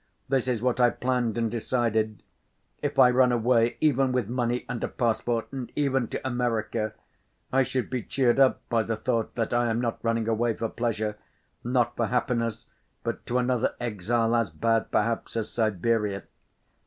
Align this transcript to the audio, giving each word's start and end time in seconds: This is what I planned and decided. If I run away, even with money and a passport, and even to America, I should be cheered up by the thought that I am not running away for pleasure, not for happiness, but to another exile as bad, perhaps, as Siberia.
This 0.29 0.47
is 0.47 0.63
what 0.63 0.79
I 0.79 0.89
planned 0.89 1.37
and 1.37 1.51
decided. 1.51 2.23
If 2.81 2.97
I 2.97 3.11
run 3.11 3.31
away, 3.31 3.77
even 3.81 4.11
with 4.11 4.27
money 4.27 4.65
and 4.67 4.83
a 4.83 4.87
passport, 4.87 5.45
and 5.51 5.71
even 5.75 6.07
to 6.07 6.27
America, 6.27 6.95
I 7.53 7.61
should 7.61 7.91
be 7.91 8.01
cheered 8.01 8.39
up 8.39 8.67
by 8.67 8.81
the 8.81 8.95
thought 8.95 9.35
that 9.35 9.53
I 9.53 9.69
am 9.69 9.79
not 9.79 9.99
running 10.01 10.27
away 10.27 10.55
for 10.55 10.69
pleasure, 10.69 11.19
not 11.63 11.95
for 11.95 12.07
happiness, 12.07 12.67
but 13.03 13.27
to 13.27 13.37
another 13.37 13.75
exile 13.79 14.35
as 14.35 14.49
bad, 14.49 14.89
perhaps, 14.89 15.37
as 15.37 15.51
Siberia. 15.51 16.23